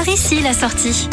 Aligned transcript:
Par 0.00 0.08
ici 0.08 0.40
la 0.40 0.54
sortie. 0.54 1.10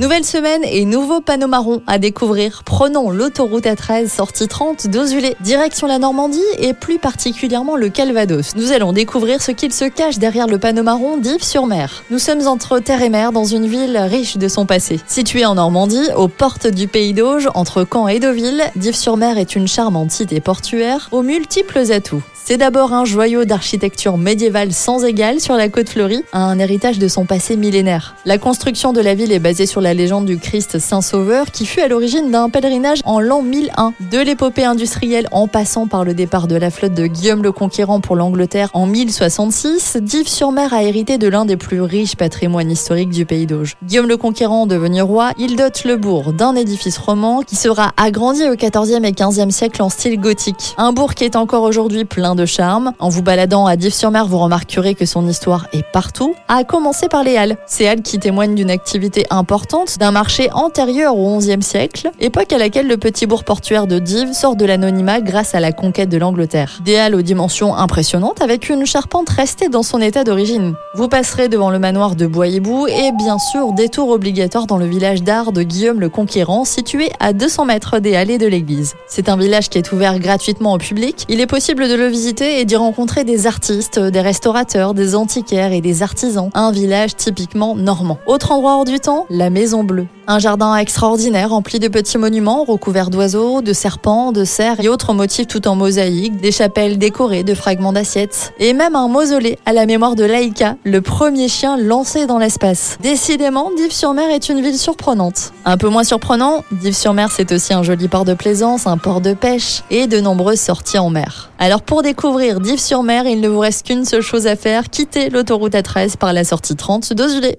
Nouvelle 0.00 0.24
semaine 0.24 0.62
et 0.64 0.86
nouveau 0.86 1.20
panneau 1.20 1.46
marron 1.46 1.82
à 1.86 1.98
découvrir. 1.98 2.62
Prenons 2.64 3.10
l'autoroute 3.10 3.66
A13 3.66 4.08
sortie 4.08 4.48
30 4.48 4.86
d'Ozulé, 4.86 5.36
direction 5.40 5.86
la 5.86 5.98
Normandie 5.98 6.40
et 6.56 6.72
plus 6.72 6.98
particulièrement 6.98 7.76
le 7.76 7.90
Calvados. 7.90 8.56
Nous 8.56 8.72
allons 8.72 8.94
découvrir 8.94 9.42
ce 9.42 9.50
qu'il 9.50 9.74
se 9.74 9.84
cache 9.84 10.18
derrière 10.18 10.46
le 10.46 10.56
panneau 10.56 10.82
marron 10.82 11.18
d'Yves-sur-Mer. 11.18 12.04
Nous 12.08 12.18
sommes 12.18 12.46
entre 12.46 12.78
terre 12.78 13.02
et 13.02 13.10
mer 13.10 13.30
dans 13.32 13.44
une 13.44 13.66
ville 13.66 13.98
riche 13.98 14.38
de 14.38 14.48
son 14.48 14.64
passé. 14.64 15.00
Située 15.06 15.44
en 15.44 15.56
Normandie, 15.56 16.08
aux 16.16 16.28
portes 16.28 16.66
du 16.66 16.88
pays 16.88 17.12
d'Auge, 17.12 17.50
entre 17.52 17.84
Caen 17.84 18.08
et 18.08 18.20
Deauville, 18.20 18.62
d'Yves-sur-Mer 18.76 19.36
est 19.36 19.54
une 19.54 19.68
charmante 19.68 20.12
cité 20.12 20.40
portuaire 20.40 21.10
aux 21.12 21.20
multiples 21.20 21.92
atouts. 21.92 22.22
C'est 22.42 22.56
d'abord 22.56 22.94
un 22.94 23.04
joyau 23.04 23.44
d'architecture 23.44 24.16
médiévale 24.16 24.72
sans 24.72 25.04
égal 25.04 25.40
sur 25.40 25.54
la 25.54 25.68
côte 25.68 25.90
fleurie, 25.90 26.24
un 26.32 26.58
héritage 26.58 26.98
de 26.98 27.06
son 27.06 27.24
passé 27.24 27.56
millénaire. 27.56 28.16
La 28.24 28.38
construction 28.38 28.92
de 28.92 29.00
la 29.00 29.14
ville 29.14 29.30
est 29.30 29.38
basée 29.38 29.66
sur 29.66 29.80
la 29.80 29.89
légende 29.94 30.26
du 30.26 30.38
Christ 30.38 30.78
Saint-Sauveur 30.78 31.50
qui 31.50 31.66
fut 31.66 31.80
à 31.80 31.88
l'origine 31.88 32.30
d'un 32.30 32.50
pèlerinage 32.50 33.00
en 33.04 33.20
l'an 33.20 33.42
1001. 33.42 33.94
De 34.10 34.18
l'épopée 34.18 34.64
industrielle 34.64 35.28
en 35.32 35.48
passant 35.48 35.86
par 35.86 36.04
le 36.04 36.14
départ 36.14 36.46
de 36.46 36.56
la 36.56 36.70
flotte 36.70 36.94
de 36.94 37.06
Guillaume 37.06 37.42
le 37.42 37.52
Conquérant 37.52 38.00
pour 38.00 38.16
l'Angleterre 38.16 38.70
en 38.74 38.86
1066, 38.86 39.98
Dives-sur-Mer 40.00 40.72
a 40.72 40.82
hérité 40.82 41.18
de 41.18 41.28
l'un 41.28 41.44
des 41.44 41.56
plus 41.56 41.80
riches 41.80 42.16
patrimoines 42.16 42.70
historiques 42.70 43.10
du 43.10 43.26
pays 43.26 43.46
d'Auge. 43.46 43.76
Guillaume 43.84 44.08
le 44.08 44.16
Conquérant 44.16 44.66
devenu 44.66 45.02
roi, 45.02 45.32
il 45.38 45.56
dote 45.56 45.84
le 45.84 45.96
bourg 45.96 46.32
d'un 46.32 46.54
édifice 46.54 46.98
roman 46.98 47.42
qui 47.42 47.56
sera 47.56 47.92
agrandi 47.96 48.44
au 48.48 48.54
14e 48.54 49.04
et 49.04 49.12
15e 49.12 49.50
siècle 49.50 49.82
en 49.82 49.88
style 49.88 50.20
gothique. 50.20 50.74
Un 50.76 50.92
bourg 50.92 51.14
qui 51.14 51.24
est 51.24 51.36
encore 51.36 51.62
aujourd'hui 51.62 52.04
plein 52.04 52.34
de 52.34 52.46
charme. 52.46 52.92
En 52.98 53.08
vous 53.08 53.22
baladant 53.22 53.66
à 53.66 53.76
Dives-sur-Mer, 53.76 54.26
vous 54.26 54.38
remarquerez 54.38 54.94
que 54.94 55.06
son 55.06 55.26
histoire 55.28 55.66
est 55.72 55.84
partout, 55.92 56.34
à 56.48 56.64
commencer 56.64 57.08
par 57.08 57.24
les 57.24 57.36
Halles. 57.36 57.56
Ces 57.66 57.86
Halles 57.86 58.02
qui 58.02 58.18
témoignent 58.18 58.54
d'une 58.54 58.70
activité 58.70 59.26
importante, 59.30 59.69
d'un 59.98 60.10
marché 60.10 60.50
antérieur 60.52 61.16
au 61.16 61.38
XIe 61.38 61.62
siècle, 61.62 62.10
époque 62.18 62.52
à 62.52 62.58
laquelle 62.58 62.88
le 62.88 62.96
petit 62.96 63.26
bourg 63.26 63.44
portuaire 63.44 63.86
de 63.86 64.00
Dives 64.00 64.32
sort 64.32 64.56
de 64.56 64.64
l'anonymat 64.64 65.20
grâce 65.20 65.54
à 65.54 65.60
la 65.60 65.70
conquête 65.70 66.08
de 66.08 66.18
l'Angleterre. 66.18 66.80
Des 66.84 67.00
aux 67.14 67.22
dimensions 67.22 67.76
impressionnantes 67.76 68.42
avec 68.42 68.68
une 68.68 68.84
charpente 68.84 69.28
restée 69.28 69.68
dans 69.68 69.84
son 69.84 70.00
état 70.00 70.24
d'origine. 70.24 70.74
Vous 70.94 71.06
passerez 71.06 71.48
devant 71.48 71.70
le 71.70 71.78
manoir 71.78 72.16
de 72.16 72.26
Bois-Hibou 72.26 72.88
et 72.88 73.12
bien 73.12 73.38
sûr 73.38 73.72
détour 73.72 74.10
obligatoire 74.10 74.66
dans 74.66 74.76
le 74.76 74.86
village 74.86 75.22
d'art 75.22 75.52
de 75.52 75.62
Guillaume 75.62 76.00
le 76.00 76.08
Conquérant 76.08 76.64
situé 76.64 77.10
à 77.20 77.32
200 77.32 77.64
mètres 77.66 78.00
des 78.00 78.16
Halles 78.16 78.38
de 78.38 78.46
l'église. 78.46 78.94
C'est 79.06 79.28
un 79.28 79.36
village 79.36 79.68
qui 79.68 79.78
est 79.78 79.92
ouvert 79.92 80.18
gratuitement 80.18 80.72
au 80.72 80.78
public. 80.78 81.24
Il 81.28 81.40
est 81.40 81.46
possible 81.46 81.88
de 81.88 81.94
le 81.94 82.08
visiter 82.08 82.60
et 82.60 82.64
d'y 82.64 82.76
rencontrer 82.76 83.22
des 83.22 83.46
artistes, 83.46 84.00
des 84.00 84.20
restaurateurs, 84.20 84.94
des 84.94 85.14
antiquaires 85.14 85.72
et 85.72 85.80
des 85.80 86.02
artisans. 86.02 86.50
Un 86.54 86.72
village 86.72 87.14
typiquement 87.14 87.76
normand. 87.76 88.18
Autre 88.26 88.50
endroit 88.50 88.78
hors 88.78 88.84
du 88.84 88.98
temps, 88.98 89.26
la 89.30 89.48
Maison 89.48 89.59
Bleue. 89.60 90.06
Un 90.26 90.38
jardin 90.38 90.74
extraordinaire 90.76 91.50
rempli 91.50 91.78
de 91.78 91.88
petits 91.88 92.16
monuments 92.16 92.64
recouverts 92.64 93.10
d'oiseaux, 93.10 93.60
de 93.60 93.74
serpents, 93.74 94.32
de 94.32 94.44
cerfs 94.44 94.80
et 94.80 94.88
autres 94.88 95.12
motifs 95.12 95.48
tout 95.48 95.68
en 95.68 95.74
mosaïque, 95.74 96.40
des 96.40 96.50
chapelles 96.50 96.96
décorées 96.96 97.42
de 97.42 97.52
fragments 97.52 97.92
d'assiettes 97.92 98.54
et 98.58 98.72
même 98.72 98.96
un 98.96 99.08
mausolée 99.08 99.58
à 99.66 99.74
la 99.74 99.84
mémoire 99.84 100.16
de 100.16 100.24
Laïka, 100.24 100.76
le 100.84 101.02
premier 101.02 101.48
chien 101.48 101.76
lancé 101.76 102.26
dans 102.26 102.38
l'espace. 102.38 102.96
Décidément, 103.02 103.70
Dives-sur-Mer 103.76 104.30
est 104.30 104.48
une 104.48 104.62
ville 104.62 104.78
surprenante. 104.78 105.52
Un 105.66 105.76
peu 105.76 105.88
moins 105.88 106.04
surprenant, 106.04 106.64
Dives-sur-Mer 106.72 107.28
c'est 107.30 107.52
aussi 107.52 107.74
un 107.74 107.82
joli 107.82 108.08
port 108.08 108.24
de 108.24 108.34
plaisance, 108.34 108.86
un 108.86 108.96
port 108.96 109.20
de 109.20 109.34
pêche 109.34 109.82
et 109.90 110.06
de 110.06 110.20
nombreuses 110.20 110.60
sorties 110.60 110.98
en 110.98 111.10
mer. 111.10 111.50
Alors 111.58 111.82
pour 111.82 112.02
découvrir 112.02 112.60
Dives-sur-Mer, 112.60 113.26
il 113.26 113.42
ne 113.42 113.48
vous 113.48 113.58
reste 113.58 113.86
qu'une 113.86 114.06
seule 114.06 114.22
chose 114.22 114.46
à 114.46 114.56
faire, 114.56 114.88
quitter 114.88 115.28
l'autoroute 115.28 115.74
A13 115.74 116.16
par 116.16 116.32
la 116.32 116.44
sortie 116.44 116.76
30 116.76 117.12
d'Ozulé. 117.12 117.58